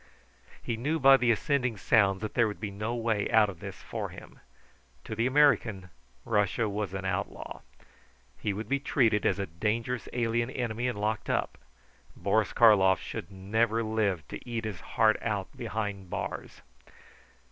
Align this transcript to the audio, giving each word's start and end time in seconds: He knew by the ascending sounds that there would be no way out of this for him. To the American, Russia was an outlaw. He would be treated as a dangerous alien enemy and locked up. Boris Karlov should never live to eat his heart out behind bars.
He 0.63 0.77
knew 0.77 0.97
by 0.97 1.15
the 1.17 1.29
ascending 1.29 1.77
sounds 1.77 2.21
that 2.21 2.33
there 2.33 2.47
would 2.47 2.59
be 2.59 2.71
no 2.71 2.95
way 2.95 3.29
out 3.29 3.49
of 3.51 3.59
this 3.59 3.75
for 3.83 4.09
him. 4.09 4.39
To 5.03 5.13
the 5.13 5.27
American, 5.27 5.91
Russia 6.25 6.67
was 6.67 6.95
an 6.95 7.05
outlaw. 7.05 7.59
He 8.39 8.51
would 8.51 8.67
be 8.67 8.79
treated 8.79 9.27
as 9.27 9.37
a 9.37 9.45
dangerous 9.45 10.09
alien 10.11 10.49
enemy 10.49 10.87
and 10.87 10.99
locked 10.99 11.29
up. 11.29 11.59
Boris 12.15 12.51
Karlov 12.51 12.99
should 12.99 13.29
never 13.31 13.83
live 13.83 14.27
to 14.29 14.43
eat 14.49 14.65
his 14.65 14.79
heart 14.81 15.17
out 15.21 15.55
behind 15.55 16.09
bars. 16.09 16.61